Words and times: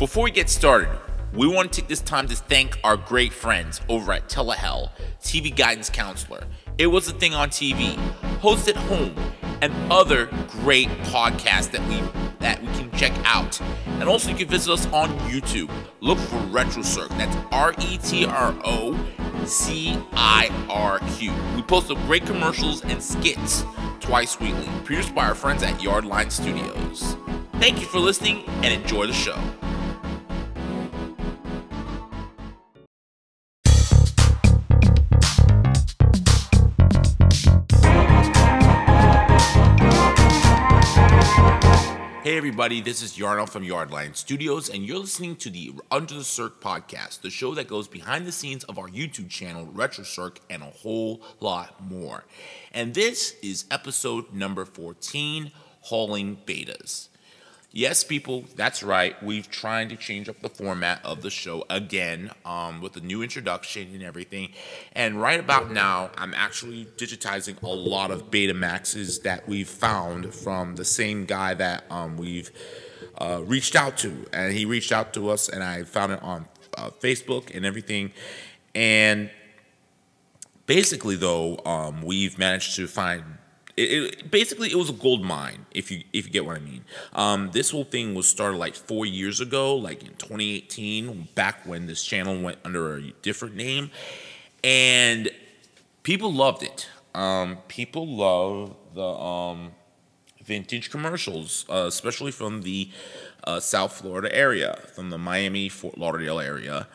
Before 0.00 0.24
we 0.24 0.30
get 0.30 0.48
started, 0.48 0.88
we 1.34 1.46
want 1.46 1.70
to 1.70 1.80
take 1.82 1.86
this 1.90 2.00
time 2.00 2.26
to 2.28 2.34
thank 2.34 2.80
our 2.82 2.96
great 2.96 3.34
friends 3.34 3.82
over 3.86 4.14
at 4.14 4.30
Telehell, 4.30 4.88
TV 5.20 5.54
Guidance 5.54 5.90
Counselor. 5.90 6.46
It 6.78 6.86
was 6.86 7.06
a 7.08 7.12
thing 7.12 7.34
on 7.34 7.50
TV, 7.50 7.96
Host 8.40 8.66
at 8.66 8.76
Home, 8.76 9.14
and 9.60 9.74
other 9.92 10.30
great 10.62 10.88
podcasts 11.12 11.70
that 11.72 11.86
we 11.86 12.00
that 12.38 12.62
we 12.62 12.68
can 12.68 12.90
check 12.92 13.12
out. 13.26 13.60
And 14.00 14.04
also 14.04 14.30
you 14.30 14.36
can 14.36 14.48
visit 14.48 14.72
us 14.72 14.86
on 14.86 15.10
YouTube. 15.28 15.70
Look 16.00 16.16
for 16.16 16.36
RetroCirq. 16.48 17.10
That's 17.18 17.36
R-E-T-R-O 17.52 18.96
C-I-R-Q. 19.44 21.32
We 21.56 21.62
post 21.62 21.88
some 21.88 22.06
great 22.06 22.24
commercials 22.24 22.80
and 22.84 23.02
skits 23.02 23.66
twice 24.00 24.40
weekly, 24.40 24.66
produced 24.84 25.14
by 25.14 25.26
our 25.26 25.34
friends 25.34 25.62
at 25.62 25.78
Yardline 25.78 26.32
Studios. 26.32 27.16
Thank 27.56 27.80
you 27.80 27.86
for 27.86 27.98
listening 27.98 28.46
and 28.62 28.72
enjoy 28.72 29.06
the 29.06 29.12
show. 29.12 29.38
Hey 42.22 42.36
everybody, 42.36 42.82
this 42.82 43.00
is 43.00 43.16
Yarno 43.16 43.48
from 43.48 43.64
Yardline 43.64 44.14
Studios, 44.14 44.68
and 44.68 44.84
you're 44.84 44.98
listening 44.98 45.36
to 45.36 45.48
the 45.48 45.72
Under 45.90 46.12
the 46.12 46.20
Cirq 46.20 46.60
podcast, 46.60 47.22
the 47.22 47.30
show 47.30 47.54
that 47.54 47.66
goes 47.66 47.88
behind 47.88 48.26
the 48.26 48.32
scenes 48.32 48.62
of 48.64 48.78
our 48.78 48.88
YouTube 48.88 49.30
channel, 49.30 49.66
RetroCirq, 49.68 50.36
and 50.50 50.62
a 50.62 50.66
whole 50.66 51.22
lot 51.40 51.82
more. 51.82 52.24
And 52.72 52.92
this 52.92 53.36
is 53.42 53.64
episode 53.70 54.34
number 54.34 54.66
14, 54.66 55.50
Hauling 55.80 56.36
Betas. 56.44 57.09
Yes, 57.72 58.02
people, 58.02 58.46
that's 58.56 58.82
right. 58.82 59.20
We've 59.22 59.48
tried 59.48 59.90
to 59.90 59.96
change 59.96 60.28
up 60.28 60.40
the 60.40 60.48
format 60.48 61.00
of 61.04 61.22
the 61.22 61.30
show 61.30 61.64
again 61.70 62.32
um, 62.44 62.80
with 62.80 62.96
a 62.96 63.00
new 63.00 63.22
introduction 63.22 63.94
and 63.94 64.02
everything. 64.02 64.50
And 64.92 65.22
right 65.22 65.38
about 65.38 65.70
now, 65.70 66.10
I'm 66.18 66.34
actually 66.34 66.86
digitizing 66.96 67.62
a 67.62 67.68
lot 67.68 68.10
of 68.10 68.28
Betamaxes 68.28 69.22
that 69.22 69.48
we've 69.48 69.68
found 69.68 70.34
from 70.34 70.74
the 70.74 70.84
same 70.84 71.26
guy 71.26 71.54
that 71.54 71.84
um, 71.90 72.16
we've 72.16 72.50
uh, 73.18 73.42
reached 73.44 73.76
out 73.76 73.96
to. 73.98 74.26
And 74.32 74.52
he 74.52 74.64
reached 74.64 74.90
out 74.90 75.14
to 75.14 75.30
us, 75.30 75.48
and 75.48 75.62
I 75.62 75.84
found 75.84 76.10
it 76.10 76.22
on 76.24 76.46
uh, 76.76 76.90
Facebook 76.90 77.54
and 77.54 77.64
everything. 77.64 78.10
And 78.74 79.30
basically, 80.66 81.14
though, 81.14 81.60
um, 81.64 82.02
we've 82.02 82.36
managed 82.36 82.74
to 82.76 82.88
find 82.88 83.22
it, 83.80 84.14
it, 84.20 84.30
basically 84.30 84.70
it 84.70 84.76
was 84.76 84.90
a 84.90 84.94
gold 84.94 85.22
mine 85.22 85.66
if 85.72 85.90
you 85.90 86.04
if 86.12 86.26
you 86.26 86.30
get 86.30 86.44
what 86.44 86.56
I 86.56 86.60
mean. 86.60 86.84
Um, 87.14 87.50
this 87.52 87.70
whole 87.70 87.84
thing 87.84 88.14
was 88.14 88.28
started 88.28 88.58
like 88.58 88.74
four 88.74 89.06
years 89.06 89.40
ago, 89.40 89.74
like 89.74 90.02
in 90.02 90.14
2018, 90.16 91.28
back 91.34 91.66
when 91.66 91.86
this 91.86 92.04
channel 92.04 92.40
went 92.40 92.58
under 92.64 92.96
a 92.96 93.10
different 93.22 93.56
name, 93.56 93.90
and 94.62 95.30
people 96.02 96.32
loved 96.32 96.62
it. 96.62 96.88
Um, 97.14 97.58
people 97.68 98.06
love 98.06 98.76
the 98.94 99.02
um, 99.02 99.72
vintage 100.44 100.90
commercials, 100.90 101.64
uh, 101.68 101.86
especially 101.88 102.32
from 102.32 102.62
the 102.62 102.90
uh, 103.44 103.60
South 103.60 103.94
Florida 103.94 104.34
area, 104.34 104.78
from 104.94 105.10
the 105.10 105.18
Miami 105.18 105.68
Fort 105.68 105.96
Lauderdale 105.96 106.40
area, 106.40 106.86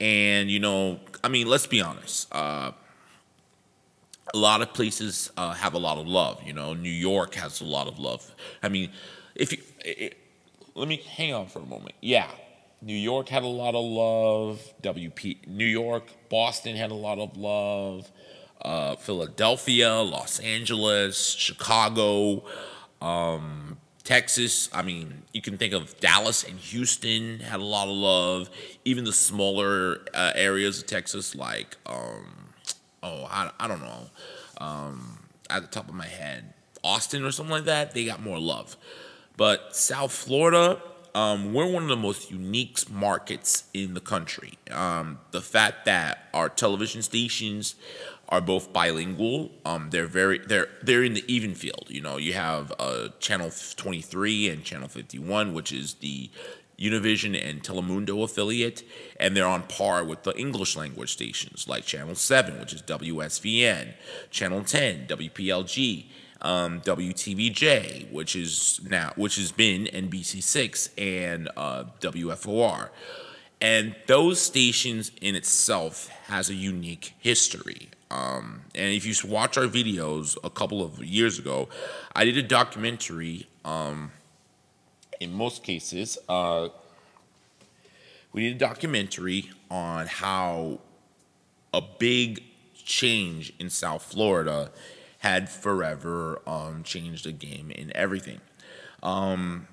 and 0.00 0.50
you 0.50 0.58
know, 0.58 1.00
I 1.22 1.28
mean, 1.28 1.46
let's 1.46 1.66
be 1.66 1.82
honest. 1.82 2.28
Uh, 2.32 2.72
a 4.32 4.38
lot 4.38 4.62
of 4.62 4.72
places 4.72 5.30
uh, 5.36 5.52
have 5.52 5.74
a 5.74 5.78
lot 5.78 5.98
of 5.98 6.06
love. 6.06 6.42
You 6.44 6.52
know, 6.52 6.74
New 6.74 6.90
York 6.90 7.34
has 7.34 7.60
a 7.60 7.64
lot 7.64 7.88
of 7.88 7.98
love. 7.98 8.34
I 8.62 8.68
mean, 8.68 8.90
if 9.34 9.52
you 9.52 9.58
it, 9.84 10.16
let 10.74 10.88
me 10.88 10.96
hang 10.96 11.34
on 11.34 11.46
for 11.46 11.60
a 11.60 11.66
moment. 11.66 11.94
Yeah, 12.00 12.28
New 12.82 12.96
York 12.96 13.28
had 13.28 13.42
a 13.42 13.48
lot 13.48 13.74
of 13.74 13.84
love. 13.84 14.74
WP 14.82 15.46
New 15.48 15.66
York, 15.66 16.10
Boston 16.28 16.76
had 16.76 16.90
a 16.90 16.94
lot 16.94 17.18
of 17.18 17.36
love. 17.36 18.10
Uh, 18.62 18.94
Philadelphia, 18.96 19.94
Los 20.00 20.38
Angeles, 20.40 21.32
Chicago, 21.32 22.44
um, 23.00 23.78
Texas. 24.04 24.68
I 24.72 24.82
mean, 24.82 25.22
you 25.32 25.40
can 25.40 25.56
think 25.56 25.72
of 25.72 25.98
Dallas 26.00 26.44
and 26.44 26.58
Houston 26.58 27.40
had 27.40 27.60
a 27.60 27.64
lot 27.64 27.88
of 27.88 27.94
love. 27.94 28.50
Even 28.84 29.04
the 29.04 29.12
smaller 29.12 30.00
uh, 30.12 30.32
areas 30.34 30.80
of 30.80 30.86
Texas, 30.86 31.34
like 31.34 31.78
um, 31.86 32.39
oh, 33.02 33.26
I, 33.30 33.50
I 33.58 33.68
don't 33.68 33.80
know, 33.80 34.10
um, 34.58 35.18
at 35.48 35.62
the 35.62 35.68
top 35.68 35.88
of 35.88 35.94
my 35.94 36.06
head, 36.06 36.52
Austin 36.82 37.24
or 37.24 37.30
something 37.30 37.52
like 37.52 37.64
that, 37.64 37.94
they 37.94 38.04
got 38.04 38.22
more 38.22 38.38
love. 38.38 38.76
But 39.36 39.74
South 39.74 40.12
Florida, 40.12 40.80
um, 41.14 41.52
we're 41.52 41.70
one 41.70 41.82
of 41.82 41.88
the 41.88 41.96
most 41.96 42.30
unique 42.30 42.90
markets 42.90 43.64
in 43.74 43.94
the 43.94 44.00
country. 44.00 44.54
Um, 44.70 45.18
the 45.30 45.40
fact 45.40 45.84
that 45.86 46.28
our 46.32 46.48
television 46.48 47.02
stations 47.02 47.74
are 48.28 48.40
both 48.40 48.72
bilingual, 48.72 49.50
um, 49.64 49.90
they're 49.90 50.06
very 50.06 50.38
they're 50.38 50.68
they're 50.82 51.02
in 51.02 51.14
the 51.14 51.24
even 51.26 51.54
field. 51.54 51.86
You 51.88 52.00
know, 52.00 52.16
you 52.16 52.34
have 52.34 52.72
uh, 52.78 53.08
channel 53.18 53.50
23 53.76 54.50
and 54.50 54.64
channel 54.64 54.88
51, 54.88 55.52
which 55.52 55.72
is 55.72 55.94
the 55.94 56.30
Univision 56.80 57.38
and 57.48 57.62
Telemundo 57.62 58.22
affiliate, 58.22 58.82
and 59.18 59.36
they're 59.36 59.46
on 59.46 59.64
par 59.64 60.02
with 60.04 60.22
the 60.22 60.36
English 60.38 60.76
language 60.76 61.12
stations 61.12 61.68
like 61.68 61.84
Channel 61.84 62.14
7, 62.14 62.58
which 62.58 62.72
is 62.72 62.82
WSVN, 62.82 63.94
Channel 64.30 64.64
10, 64.64 65.06
WPLG, 65.08 66.06
um, 66.42 66.80
WTVJ, 66.80 68.10
which 68.10 68.34
is 68.34 68.80
now 68.88 69.12
which 69.16 69.36
has 69.36 69.52
been 69.52 69.84
NBC6 69.84 70.90
and 70.96 71.48
uh, 71.56 71.84
WFOR. 72.00 72.88
And 73.60 73.94
those 74.06 74.40
stations 74.40 75.12
in 75.20 75.34
itself 75.34 76.08
has 76.28 76.48
a 76.48 76.54
unique 76.54 77.14
history. 77.18 77.90
Um, 78.10 78.62
and 78.74 78.94
if 78.94 79.04
you 79.04 79.14
watch 79.28 79.58
our 79.58 79.66
videos 79.66 80.36
a 80.42 80.50
couple 80.50 80.82
of 80.82 81.04
years 81.04 81.38
ago, 81.38 81.68
I 82.16 82.24
did 82.24 82.38
a 82.38 82.42
documentary 82.42 83.46
um, 83.64 84.12
in 85.20 85.32
most 85.32 85.62
cases, 85.62 86.18
uh, 86.28 86.68
we 88.32 88.42
need 88.42 88.56
a 88.56 88.58
documentary 88.58 89.50
on 89.70 90.06
how 90.06 90.80
a 91.72 91.82
big 91.98 92.42
change 92.74 93.52
in 93.58 93.70
South 93.70 94.02
Florida 94.02 94.70
had 95.18 95.48
forever 95.48 96.40
um, 96.46 96.82
changed 96.82 97.26
the 97.26 97.32
game 97.32 97.70
in 97.70 97.94
everything. 97.94 98.40
Um, 99.02 99.68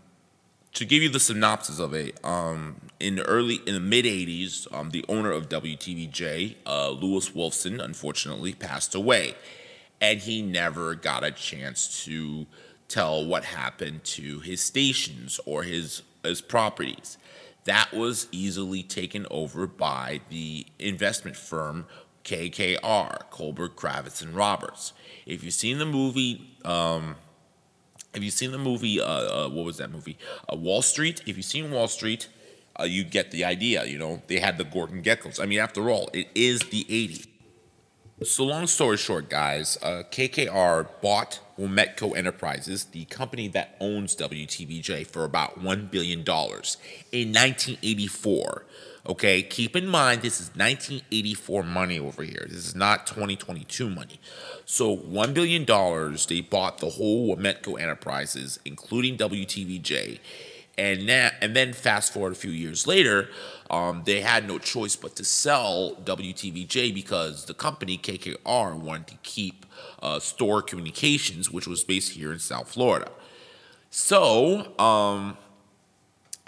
to 0.74 0.86
give 0.86 1.02
you 1.02 1.10
the 1.10 1.20
synopsis 1.20 1.80
of 1.80 1.94
it, 1.94 2.24
um, 2.24 2.76
in 3.00 3.16
the 3.16 3.24
early, 3.24 3.56
in 3.66 3.74
the 3.74 3.80
mid 3.80 4.06
'80s, 4.06 4.72
um, 4.74 4.92
the 4.92 5.04
owner 5.10 5.32
of 5.32 5.50
WTVJ, 5.50 6.56
uh, 6.68 6.92
Lewis 6.92 7.32
Wolfson, 7.32 7.84
unfortunately 7.84 8.54
passed 8.54 8.94
away, 8.94 9.36
and 10.00 10.20
he 10.20 10.42
never 10.42 10.94
got 10.94 11.24
a 11.24 11.32
chance 11.32 12.06
to 12.06 12.46
tell 12.88 13.26
what 13.26 13.46
happened 13.46 14.04
to 14.04 14.40
his 14.40 14.62
stations 14.62 15.40
or 15.46 15.64
his 15.64 16.04
his 16.24 16.42
properties. 16.42 17.18
That 17.66 17.94
was 17.94 18.28
easily 18.32 18.84
taken 18.84 19.28
over 19.30 19.68
by 19.68 20.22
the 20.30 20.66
investment 20.80 21.36
firm 21.36 21.86
KKR, 22.24 23.30
Kohlberg, 23.32 23.76
Kravis, 23.76 24.22
and 24.22 24.34
Roberts. 24.34 24.94
If 25.26 25.44
you've 25.44 25.54
seen 25.54 25.78
the 25.78 25.86
movie, 25.86 26.50
um, 26.66 27.16
you 28.14 28.32
seen 28.32 28.52
the 28.52 28.58
movie? 28.58 29.00
Uh, 29.00 29.06
uh, 29.06 29.50
what 29.50 29.66
was 29.66 29.78
that 29.78 29.92
movie? 29.92 30.18
Uh, 30.52 30.56
Wall 30.56 30.82
Street. 30.82 31.22
If 31.26 31.38
you've 31.38 31.46
seen 31.46 31.72
Wall 31.72 31.88
Street, 31.88 32.28
uh, 32.80 32.84
you 32.84 33.04
get 33.04 33.32
the 33.32 33.46
idea. 33.46 33.86
You 33.86 33.98
know, 33.98 34.22
they 34.28 34.40
had 34.40 34.58
the 34.58 34.64
Gordon 34.64 35.02
Gekkos. 35.04 35.42
I 35.42 35.46
mean, 35.46 35.60
after 35.60 35.90
all, 35.90 36.10
it 36.14 36.28
is 36.36 36.62
the 36.62 36.84
80s. 36.86 37.28
So, 38.24 38.46
long 38.46 38.66
story 38.66 38.98
short, 38.98 39.30
guys, 39.30 39.78
uh, 39.84 40.02
KKR 40.10 40.88
bought 41.04 41.40
Wometco 41.56 42.18
Enterprises, 42.18 42.86
the 42.86 43.06
company 43.06 43.48
that 43.50 43.78
owns 43.80 44.16
WTVJ, 44.16 45.06
for 45.06 45.24
about 45.24 45.60
$1 45.60 45.92
billion 45.92 46.22
in 46.22 46.26
1984. 46.26 48.66
Okay, 49.06 49.44
keep 49.44 49.76
in 49.76 49.86
mind 49.86 50.24
this 50.24 50.42
is 50.42 50.48
1984 50.56 51.62
money 51.62 52.00
over 52.00 52.24
here. 52.24 52.48
This 52.50 52.66
is 52.66 52.76
not 52.76 53.06
2022 53.06 53.88
money. 53.88 54.20
So, 54.66 54.98
$1 54.98 55.36
billion, 55.36 55.64
they 56.28 56.42
bought 56.42 56.80
the 56.80 56.90
whole 56.90 57.36
Wometco 57.36 57.80
Enterprises, 57.80 58.60
including 58.66 59.18
WTVJ. 59.18 60.18
And, 60.78 61.08
now, 61.08 61.32
and 61.42 61.56
then 61.56 61.74
fast 61.74 62.14
forward 62.14 62.34
a 62.34 62.36
few 62.36 62.52
years 62.52 62.86
later, 62.86 63.30
um, 63.70 64.04
they 64.06 64.22
had 64.22 64.48
no 64.48 64.60
choice 64.60 64.96
but 64.96 65.16
to 65.16 65.24
sell 65.24 65.96
WTVJ 66.04 66.94
because 66.94 67.46
the 67.46 67.54
company 67.54 67.98
KKR 67.98 68.76
wanted 68.80 69.08
to 69.08 69.16
keep 69.24 69.66
uh, 70.02 70.20
Storer 70.20 70.62
Communications, 70.62 71.52
which 71.52 71.68
was 71.68 71.84
based 71.84 72.12
here 72.12 72.32
in 72.32 72.40
South 72.40 72.70
Florida. 72.70 73.10
So 73.90 74.78
um, 74.78 75.38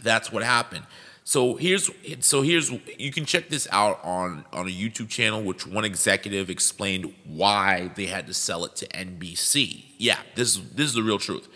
that's 0.02 0.32
what 0.32 0.44
happened. 0.44 0.86
So 1.24 1.56
here's 1.58 1.92
so 2.22 2.42
here's 2.42 2.72
you 2.98 3.12
can 3.12 3.24
check 3.24 3.50
this 3.50 3.68
out 3.72 4.00
on 4.04 4.46
on 4.52 4.66
a 4.66 4.72
YouTube 4.72 5.10
channel, 5.10 5.44
which 5.44 5.68
one 5.68 5.86
executive 5.86 6.50
explained 6.50 7.14
why 7.24 7.92
they 7.96 8.08
had 8.08 8.26
to 8.28 8.34
sell 8.34 8.66
it 8.66 8.76
to 8.78 8.88
NBC. 8.88 9.86
Yeah, 10.00 10.18
this 10.34 10.56
this 10.58 10.88
is 10.88 10.94
the 10.94 11.04
real 11.04 11.20
truth. 11.20 11.48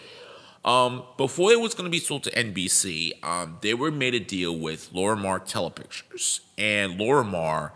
Um, 0.65 1.03
before 1.17 1.51
it 1.51 1.59
was 1.59 1.73
going 1.73 1.85
to 1.85 1.91
be 1.91 1.99
sold 1.99 2.23
to 2.23 2.31
NBC, 2.31 3.23
um, 3.23 3.57
they 3.61 3.73
were 3.73 3.91
made 3.91 4.13
a 4.13 4.19
deal 4.19 4.57
with 4.57 4.91
Lorimar 4.93 5.39
Telepictures, 5.41 6.39
and 6.57 6.97
Lorimar, 6.97 7.71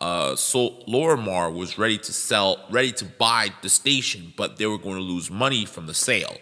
uh, 0.00 0.32
Lorimar 0.32 1.52
was 1.52 1.78
ready 1.78 1.98
to 1.98 2.12
sell, 2.12 2.64
ready 2.70 2.92
to 2.92 3.04
buy 3.04 3.50
the 3.62 3.68
station, 3.68 4.32
but 4.36 4.56
they 4.56 4.66
were 4.66 4.78
going 4.78 4.94
to 4.94 5.02
lose 5.02 5.30
money 5.30 5.64
from 5.64 5.86
the 5.86 5.94
sale. 5.94 6.36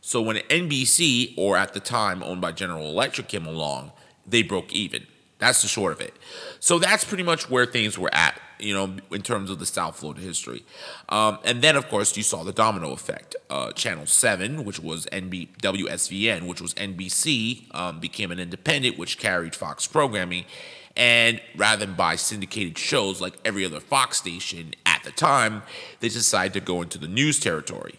So 0.00 0.20
when 0.20 0.36
NBC, 0.36 1.34
or 1.36 1.56
at 1.56 1.74
the 1.74 1.80
time 1.80 2.22
owned 2.22 2.40
by 2.40 2.52
General 2.52 2.86
Electric, 2.86 3.28
came 3.28 3.46
along, 3.46 3.92
they 4.26 4.42
broke 4.42 4.72
even. 4.72 5.06
That's 5.38 5.62
the 5.62 5.68
short 5.68 5.92
of 5.92 6.00
it. 6.00 6.14
So 6.60 6.78
that's 6.78 7.04
pretty 7.04 7.22
much 7.22 7.50
where 7.50 7.66
things 7.66 7.98
were 7.98 8.12
at, 8.14 8.40
you 8.58 8.72
know, 8.72 8.96
in 9.10 9.20
terms 9.20 9.50
of 9.50 9.58
the 9.58 9.66
South 9.66 9.98
Florida 9.98 10.22
history. 10.22 10.64
Um, 11.10 11.38
and 11.44 11.60
then, 11.60 11.76
of 11.76 11.88
course, 11.88 12.16
you 12.16 12.22
saw 12.22 12.42
the 12.42 12.52
domino 12.52 12.92
effect. 12.92 13.36
Uh, 13.50 13.72
Channel 13.72 14.06
7, 14.06 14.64
which 14.64 14.80
was 14.80 15.06
NB- 15.12 15.58
WSVN, 15.58 16.46
which 16.46 16.62
was 16.62 16.72
NBC, 16.74 17.74
um, 17.74 18.00
became 18.00 18.30
an 18.30 18.38
independent, 18.38 18.96
which 18.96 19.18
carried 19.18 19.54
Fox 19.54 19.86
programming. 19.86 20.46
And 20.96 21.42
rather 21.54 21.84
than 21.84 21.94
buy 21.94 22.16
syndicated 22.16 22.78
shows 22.78 23.20
like 23.20 23.34
every 23.44 23.66
other 23.66 23.80
Fox 23.80 24.16
station 24.16 24.74
at 24.86 25.02
the 25.04 25.10
time, 25.10 25.62
they 26.00 26.08
decided 26.08 26.54
to 26.54 26.60
go 26.60 26.80
into 26.80 26.96
the 26.96 27.08
news 27.08 27.38
territory. 27.38 27.96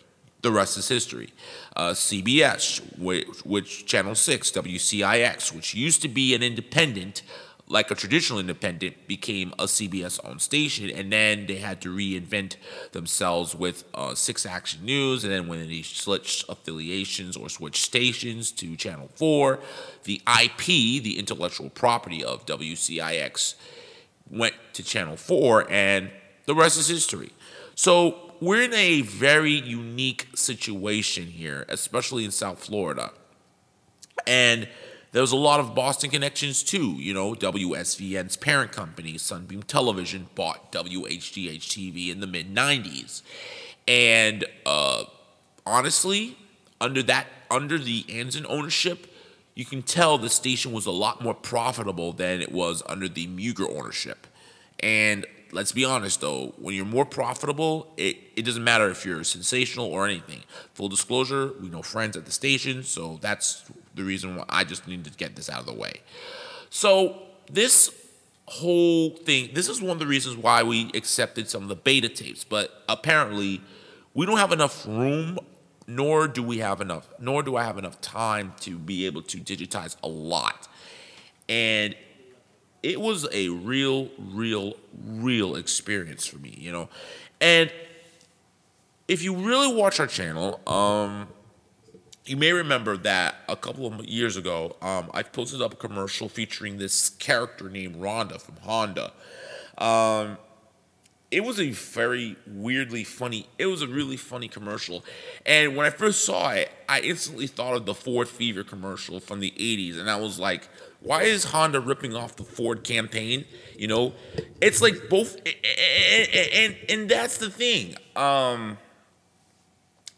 The 0.48 0.54
rest 0.54 0.78
is 0.78 0.88
history. 0.88 1.34
Uh, 1.76 1.90
CBS, 1.90 2.80
which, 2.98 3.28
which 3.44 3.86
Channel 3.86 4.16
6, 4.16 4.52
WCIX, 4.52 5.54
which 5.54 5.74
used 5.74 6.02
to 6.04 6.08
be 6.08 6.34
an 6.34 6.42
independent, 6.42 7.22
like 7.68 7.92
a 7.92 7.96
traditional 7.96 8.40
independent, 8.40 9.10
became 9.10 9.52
a 9.60 9.66
CBS 9.66 10.22
owned 10.24 10.42
station. 10.42 10.90
And 10.90 11.12
then 11.12 11.48
they 11.48 11.58
had 11.58 11.82
to 11.82 11.94
reinvent 11.94 12.56
themselves 12.94 13.56
with 13.56 13.84
uh, 13.94 14.16
Six 14.16 14.46
Action 14.46 14.86
News. 14.86 15.26
And 15.26 15.34
then 15.34 15.50
when 15.50 15.68
they 15.68 15.82
switched 15.82 16.48
affiliations 16.48 17.36
or 17.36 17.50
switched 17.50 17.84
stations 17.84 18.50
to 18.54 18.78
Channel 18.78 19.10
4, 19.16 19.60
the 20.06 20.22
IP, 20.42 20.64
the 21.04 21.20
intellectual 21.20 21.70
property 21.70 22.24
of 22.24 22.46
WCIX, 22.46 23.56
went 24.32 24.56
to 24.72 24.82
Channel 24.82 25.18
4. 25.18 25.70
And 25.70 26.10
the 26.46 26.56
rest 26.56 26.78
is 26.78 26.88
history. 26.88 27.34
So 27.76 28.27
we're 28.42 28.64
in 28.64 28.74
a 28.74 29.02
very 29.02 29.54
unique 29.54 30.28
situation 30.36 31.28
here, 31.28 31.66
especially 31.70 32.26
in 32.26 32.32
South 32.32 32.64
Florida. 32.64 33.12
And 34.26 34.68
there's 35.12 35.32
a 35.32 35.38
lot 35.38 35.60
of 35.60 35.74
Boston 35.74 36.10
connections 36.10 36.64
too. 36.64 36.94
You 36.94 37.14
know, 37.14 37.34
WSVN's 37.34 38.38
parent 38.38 38.72
company, 38.72 39.18
Sunbeam 39.18 39.64
Television, 39.64 40.28
bought 40.36 40.72
WHDH 40.72 41.62
TV 41.62 42.12
in 42.12 42.20
the 42.20 42.28
mid 42.28 42.54
90s. 42.54 43.22
And 43.88 44.46
uh, 44.66 45.06
honestly, 45.66 46.38
under 46.82 47.02
that, 47.04 47.28
under 47.50 47.78
the 47.78 48.04
Ansin 48.04 48.46
ownership, 48.48 49.08
you 49.56 49.66
can 49.66 49.82
tell 49.82 50.18
the 50.18 50.30
station 50.30 50.72
was 50.72 50.86
a 50.86 50.92
lot 50.92 51.24
more 51.24 51.34
profitable 51.34 52.14
than 52.14 52.42
it 52.42 52.52
was 52.52 52.84
under 52.86 53.08
the 53.08 53.28
Mugar 53.28 53.76
ownership. 53.76 54.28
And 54.82 55.26
let's 55.52 55.72
be 55.72 55.86
honest 55.86 56.22
though, 56.22 56.54
when 56.58 56.76
you're 56.76 56.86
more 56.86 57.06
profitable, 57.06 57.94
it, 57.98 58.18
it 58.36 58.44
doesn't 58.44 58.64
matter 58.64 58.90
if 58.90 59.06
you're 59.06 59.24
sensational 59.24 59.86
or 59.86 60.06
anything. 60.06 60.44
Full 60.74 60.90
disclosure, 60.90 61.54
we 61.62 61.70
know 61.70 61.82
friends 61.82 62.16
at 62.18 62.26
the 62.26 62.32
station, 62.32 62.84
so 62.84 63.18
that's 63.22 63.64
the 63.96 64.04
reason 64.04 64.36
why 64.36 64.46
I 64.50 64.64
just 64.64 64.88
need 64.88 65.04
to 65.06 65.12
get 65.12 65.36
this 65.36 65.50
out 65.50 65.60
of 65.60 65.66
the 65.66 65.74
way. 65.74 66.02
So 66.70 67.22
this 67.52 67.94
whole 68.48 69.12
thing, 69.12 69.50
this 69.54 69.68
is 69.68 69.82
one 69.82 69.92
of 69.92 70.00
the 70.00 70.08
reasons 70.08 70.38
why 70.38 70.64
we 70.64 70.92
accepted 70.94 71.50
some 71.50 71.64
of 71.64 71.70
the 71.70 71.76
beta 71.76 72.10
tapes, 72.10 72.44
but 72.44 72.84
apparently 72.88 73.62
we 74.14 74.26
don't 74.26 74.38
have 74.38 74.52
enough 74.52 74.86
room 74.86 75.40
nor 75.88 76.28
do 76.28 76.44
we 76.44 76.58
have 76.58 76.82
enough 76.82 77.08
nor 77.20 77.42
do 77.42 77.56
I 77.56 77.64
have 77.64 77.78
enough 77.78 78.02
time 78.02 78.54
to 78.62 78.78
be 78.78 79.06
able 79.06 79.22
to 79.24 79.38
digitize 79.38 79.96
a 80.04 80.08
lot. 80.08 80.68
And 81.50 81.96
it 82.88 83.02
was 83.02 83.28
a 83.34 83.50
real, 83.50 84.08
real, 84.18 84.74
real 85.06 85.58
experience 85.58 86.26
for 86.26 86.38
me, 86.38 86.56
you 86.58 86.72
know. 86.72 86.88
And 87.42 87.70
if 89.10 89.22
you 89.22 89.36
really 89.36 89.76
watch 89.76 90.00
our 90.00 90.08
channel, 90.08 90.62
um, 90.66 91.28
you 92.26 92.38
may 92.38 92.54
remember 92.54 92.96
that 92.96 93.36
a 93.50 93.58
couple 93.58 93.88
of 93.88 94.06
years 94.06 94.38
ago, 94.38 94.78
um, 94.82 95.12
I 95.14 95.24
posted 95.24 95.62
up 95.62 95.74
a 95.74 95.76
commercial 95.76 96.30
featuring 96.30 96.78
this 96.78 97.10
character 97.10 97.70
named 97.70 97.98
Rhonda 97.98 98.42
from 98.42 98.56
Honda. 98.62 99.12
Um, 99.78 100.38
it 101.30 101.44
was 101.44 101.60
a 101.60 101.72
very 101.72 102.38
weirdly 102.48 103.04
funny 103.04 103.48
it 103.58 103.66
was 103.66 103.82
a 103.82 103.88
really 103.88 104.16
funny 104.16 104.48
commercial 104.48 105.04
and 105.46 105.76
when 105.76 105.86
i 105.86 105.90
first 105.90 106.24
saw 106.24 106.52
it 106.52 106.72
i 106.88 107.02
instantly 107.02 107.48
thought 107.48 107.76
of 107.76 107.86
the 107.86 107.94
ford 107.94 108.30
fever 108.30 108.64
commercial 108.64 109.20
from 109.20 109.42
the 109.42 109.52
80s 109.60 110.00
and 110.00 110.10
i 110.10 110.16
was 110.16 110.40
like 110.40 110.70
why 111.08 111.24
is 111.24 111.46
honda 111.46 111.80
ripping 111.80 112.16
off 112.16 112.36
the 112.36 112.44
ford 112.44 112.84
campaign 112.84 113.46
you 113.78 113.88
know 113.88 114.14
it's 114.62 114.82
like 114.82 115.10
both 115.10 115.36
and 115.38 116.30
and, 116.54 116.76
and 116.90 117.10
that's 117.10 117.38
the 117.38 117.50
thing 117.50 117.96
um 118.16 118.78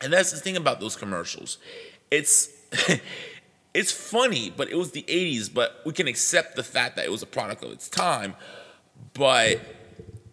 and 0.02 0.12
that's 0.12 0.32
the 0.32 0.40
thing 0.40 0.58
about 0.58 0.80
those 0.80 0.96
commercials 0.96 1.58
it's 2.12 2.50
it's 3.74 3.92
funny 3.92 4.50
but 4.50 4.70
it 4.70 4.76
was 4.76 4.92
the 4.92 5.04
80s 5.04 5.54
but 5.54 5.82
we 5.86 5.94
can 5.94 6.08
accept 6.08 6.56
the 6.56 6.64
fact 6.64 6.96
that 6.96 7.06
it 7.06 7.12
was 7.12 7.22
a 7.22 7.28
product 7.28 7.64
of 7.64 7.72
its 7.72 7.88
time 7.88 8.36
but 9.14 9.60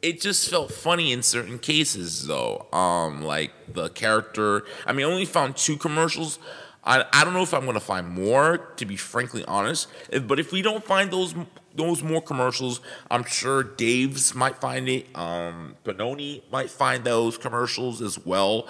it 0.03 0.20
just 0.20 0.49
felt 0.49 0.73
funny 0.73 1.12
in 1.12 1.23
certain 1.23 1.58
cases 1.58 2.26
though. 2.26 2.67
Um, 2.73 3.23
like 3.23 3.53
the 3.73 3.88
character. 3.91 4.64
I 4.87 4.93
mean, 4.93 5.06
I 5.06 5.11
only 5.11 5.25
found 5.25 5.56
two 5.56 5.76
commercials. 5.76 6.38
I, 6.86 7.04
I 7.12 7.24
don't 7.24 7.34
know 7.34 7.42
if 7.42 7.52
I'm 7.52 7.66
gonna 7.66 7.80
find 7.80 8.08
more, 8.08 8.58
to 8.76 8.86
be 8.86 8.96
frankly 8.96 9.44
honest. 9.46 9.88
But 10.26 10.38
if 10.38 10.52
we 10.52 10.62
don't 10.62 10.84
find 10.84 11.10
those 11.10 11.34
those 11.74 12.02
more 12.02 12.22
commercials, 12.22 12.80
I'm 13.10 13.24
sure 13.24 13.62
Dave's 13.62 14.34
might 14.34 14.56
find 14.56 14.88
it. 14.88 15.06
Um, 15.14 15.76
Benoni 15.84 16.42
might 16.50 16.70
find 16.70 17.04
those 17.04 17.36
commercials 17.36 18.00
as 18.00 18.18
well. 18.24 18.68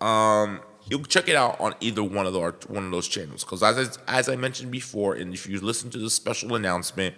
Um, 0.00 0.60
you 0.88 1.02
check 1.02 1.28
it 1.28 1.36
out 1.36 1.60
on 1.60 1.74
either 1.80 2.02
one 2.02 2.26
of 2.26 2.32
the 2.32 2.40
one 2.68 2.84
of 2.84 2.90
those 2.90 3.08
channels. 3.08 3.44
Because 3.44 3.62
as 3.62 3.98
as 4.06 4.28
I 4.28 4.36
mentioned 4.36 4.70
before, 4.70 5.14
and 5.14 5.34
if 5.34 5.48
you 5.48 5.60
listen 5.60 5.90
to 5.90 5.98
the 5.98 6.10
special 6.10 6.54
announcement 6.54 7.14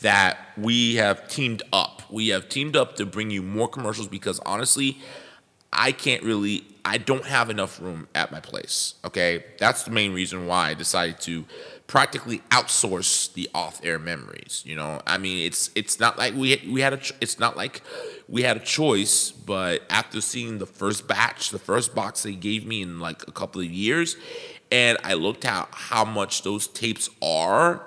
that 0.00 0.38
we 0.56 0.94
have 0.94 1.28
teamed 1.28 1.62
up. 1.72 2.02
We 2.10 2.28
have 2.28 2.48
teamed 2.48 2.76
up 2.76 2.96
to 2.96 3.06
bring 3.06 3.30
you 3.30 3.42
more 3.42 3.68
commercials 3.68 4.08
because 4.08 4.38
honestly, 4.40 4.98
I 5.72 5.92
can't 5.92 6.22
really, 6.22 6.64
I 6.84 6.98
don't 6.98 7.24
have 7.24 7.50
enough 7.50 7.80
room 7.80 8.08
at 8.14 8.32
my 8.32 8.40
place. 8.40 8.94
Okay, 9.04 9.44
that's 9.58 9.82
the 9.82 9.90
main 9.90 10.12
reason 10.12 10.46
why 10.46 10.70
I 10.70 10.74
decided 10.74 11.20
to 11.22 11.44
practically 11.86 12.38
outsource 12.50 13.32
the 13.32 13.48
off-air 13.54 13.98
memories. 13.98 14.62
You 14.66 14.76
know, 14.76 15.00
I 15.06 15.18
mean, 15.18 15.46
it's 15.46 15.70
it's 15.74 16.00
not 16.00 16.18
like 16.18 16.34
we 16.34 16.62
we 16.70 16.80
had 16.80 16.94
a 16.94 17.00
it's 17.20 17.38
not 17.38 17.56
like 17.56 17.82
we 18.28 18.42
had 18.42 18.56
a 18.56 18.60
choice, 18.60 19.30
but 19.30 19.82
after 19.90 20.20
seeing 20.20 20.58
the 20.58 20.66
first 20.66 21.06
batch, 21.06 21.50
the 21.50 21.58
first 21.58 21.94
box 21.94 22.22
they 22.22 22.34
gave 22.34 22.66
me 22.66 22.82
in 22.82 23.00
like 23.00 23.26
a 23.28 23.32
couple 23.32 23.60
of 23.60 23.70
years, 23.70 24.16
and 24.72 24.98
I 25.04 25.14
looked 25.14 25.44
at 25.44 25.68
how 25.72 26.04
much 26.04 26.42
those 26.42 26.66
tapes 26.66 27.10
are 27.22 27.82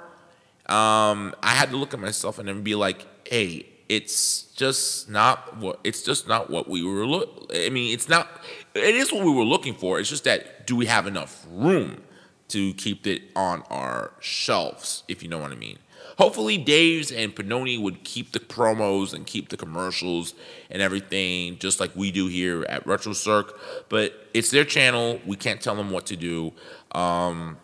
um, 0.72 1.36
I 1.44 1.50
had 1.50 1.70
to 1.72 1.78
look 1.78 1.94
at 1.94 2.00
myself 2.00 2.40
and 2.40 2.48
then 2.48 2.62
be 2.62 2.76
like, 2.76 3.06
hey, 3.28 3.66
it's 3.92 4.44
just 4.56 5.10
not 5.10 5.58
what 5.58 5.78
it's 5.84 6.02
just 6.02 6.26
not 6.26 6.50
what 6.50 6.70
we 6.70 6.82
were 6.82 7.06
look. 7.06 7.52
I 7.54 7.70
mean, 7.70 7.94
it's 7.94 8.08
not. 8.08 8.30
It 8.74 8.96
is 8.96 9.12
what 9.12 9.26
we 9.26 9.34
were 9.34 9.44
looking 9.44 9.74
for. 9.74 10.00
It's 10.00 10.10
just 10.10 10.24
that 10.24 10.66
do 10.66 10.78
we 10.78 10.86
have 10.86 11.08
enough 11.08 11.46
room 11.52 12.02
to 12.48 12.74
keep 12.76 13.06
it 13.06 13.22
on 13.36 13.64
our 13.70 14.14
shelves, 14.22 15.04
if 15.10 15.22
you 15.22 15.28
know 15.28 15.40
what 15.40 15.52
I 15.52 15.56
mean. 15.56 15.78
Hopefully, 16.18 16.58
Dave's 16.58 17.12
and 17.12 17.36
Panoni 17.36 17.82
would 17.82 18.06
keep 18.06 18.32
the 18.32 18.40
promos 18.40 19.14
and 19.14 19.26
keep 19.26 19.50
the 19.50 19.58
commercials 19.58 20.36
and 20.70 20.82
everything, 20.82 21.58
just 21.60 21.82
like 21.82 21.94
we 21.94 22.12
do 22.12 22.28
here 22.28 22.64
at 22.70 22.88
Retro 22.88 23.12
Cirq. 23.12 23.52
But 23.90 24.14
it's 24.34 24.52
their 24.52 24.66
channel. 24.66 25.20
We 25.26 25.36
can't 25.36 25.62
tell 25.62 25.76
them 25.76 25.92
what 25.92 26.06
to 26.06 26.16
do. 26.16 26.54
Um, 26.94 27.58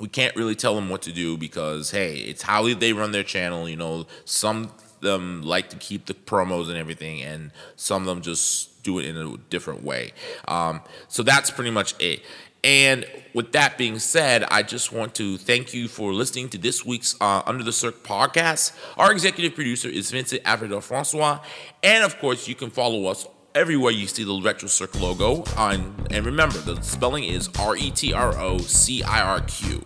we 0.00 0.08
can't 0.08 0.34
really 0.34 0.56
tell 0.56 0.74
them 0.74 0.88
what 0.88 1.02
to 1.02 1.12
do 1.12 1.36
because 1.36 1.92
hey, 1.92 2.16
it's 2.16 2.42
how 2.42 2.72
they 2.74 2.92
run 2.92 3.12
their 3.12 3.22
channel. 3.22 3.68
You 3.68 3.76
know, 3.76 4.06
some 4.24 4.72
them 5.00 5.42
like 5.42 5.70
to 5.70 5.76
keep 5.76 6.06
the 6.06 6.14
promos 6.14 6.68
and 6.68 6.76
everything, 6.76 7.22
and 7.22 7.50
some 7.76 8.02
of 8.02 8.06
them 8.06 8.22
just 8.22 8.82
do 8.82 8.98
it 8.98 9.06
in 9.06 9.16
a 9.16 9.36
different 9.50 9.82
way. 9.82 10.12
Um, 10.48 10.80
so 11.08 11.22
that's 11.22 11.50
pretty 11.50 11.70
much 11.70 11.94
it. 11.98 12.22
And 12.62 13.06
with 13.32 13.52
that 13.52 13.78
being 13.78 13.98
said, 13.98 14.44
I 14.44 14.62
just 14.62 14.92
want 14.92 15.14
to 15.14 15.38
thank 15.38 15.72
you 15.72 15.88
for 15.88 16.12
listening 16.12 16.50
to 16.50 16.58
this 16.58 16.84
week's 16.84 17.16
uh, 17.20 17.42
Under 17.46 17.64
the 17.64 17.70
Cirq 17.70 18.02
podcast. 18.02 18.72
Our 18.98 19.12
executive 19.12 19.54
producer 19.54 19.88
is 19.88 20.10
Vincent 20.10 20.42
Avedor 20.44 20.82
Francois. 20.82 21.40
And 21.82 22.04
of 22.04 22.18
course, 22.18 22.48
you 22.48 22.54
can 22.54 22.70
follow 22.70 23.06
us 23.06 23.26
everywhere 23.54 23.92
you 23.92 24.06
see 24.06 24.24
the 24.24 24.40
Retro 24.42 24.68
Cirq 24.68 25.00
logo. 25.00 25.44
On, 25.56 26.06
and 26.10 26.26
remember, 26.26 26.58
the 26.58 26.80
spelling 26.82 27.24
is 27.24 27.48
R 27.58 27.76
E 27.76 27.90
T 27.90 28.12
R 28.12 28.38
O 28.38 28.58
C 28.58 29.02
I 29.02 29.22
R 29.22 29.40
Q. 29.40 29.82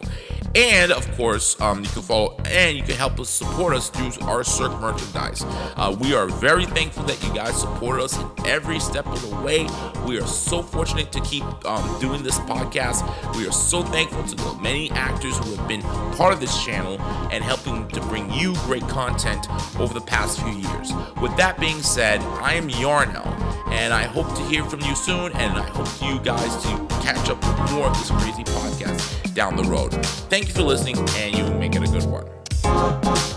And 0.55 0.93
of 0.93 1.11
course, 1.17 1.61
um, 1.61 1.83
you 1.83 1.91
can 1.91 2.03
follow 2.03 2.37
and 2.45 2.77
you 2.77 2.85
can 2.85 2.95
help 2.95 3.19
us 3.19 3.29
support 3.29 3.75
us 3.75 3.91
through 3.91 4.13
our 4.27 4.45
Cirq 4.45 4.81
merchandise. 4.81 5.43
Uh, 5.77 5.97
we 6.01 6.15
are 6.15 6.29
very 6.29 6.65
thankful 6.65 7.03
that 7.05 7.23
you 7.25 7.35
guys 7.35 7.61
support 7.61 8.01
us 8.01 8.17
every 8.45 8.79
step 8.79 9.07
of 9.07 9.21
the 9.29 9.37
way. 9.37 9.67
We 10.07 10.19
are 10.21 10.27
so 10.27 10.63
fortunate 10.63 11.11
to 11.13 11.21
keep 11.23 11.45
um, 11.65 12.01
doing 12.01 12.23
this 12.23 12.39
podcast. 12.41 13.05
We 13.37 13.49
are 13.49 13.53
so 13.53 13.83
thankful 13.83 14.23
to 14.23 14.35
the 14.37 14.55
many 14.63 14.91
actors 14.93 15.37
who 15.39 15.57
have 15.57 15.67
been 15.67 15.83
part 16.17 16.33
of 16.33 16.39
this 16.39 16.63
channel 16.65 17.01
and 17.33 17.43
helping 17.43 17.89
to 17.89 18.01
bring 18.03 18.31
you 18.33 18.55
great 18.67 18.87
content 18.89 19.49
over 19.81 19.93
the 19.93 20.01
past 20.01 20.41
few 20.41 20.53
years. 20.53 20.93
With 21.21 21.37
that 21.37 21.59
being 21.59 21.83
said, 21.83 22.21
I 22.21 22.55
am 22.55 22.69
Yarnell, 22.69 23.27
and 23.75 23.93
I 23.93 24.05
hope 24.05 24.33
to 24.37 24.43
hear 24.45 24.65
from 24.65 24.81
you 24.83 24.95
soon, 24.95 25.33
and 25.33 25.59
I 25.59 25.67
hope 25.67 25.89
you 26.01 26.21
guys 26.21 26.63
to 26.63 26.87
catch 27.03 27.29
up 27.29 27.39
with 27.45 27.73
more 27.73 27.89
of 27.89 27.99
this 27.99 28.11
crazy 28.11 28.45
podcast 28.45 29.35
down 29.35 29.57
the 29.57 29.65
road. 29.65 29.93
Thank 30.31 30.49
you 30.49 30.55
for 30.55 30.63
listening, 30.63 30.97
and 31.17 31.37
you 31.37 31.45
make 31.59 31.75
it 31.75 31.83
a 31.83 31.91
good 31.91 32.05
one. 32.05 33.34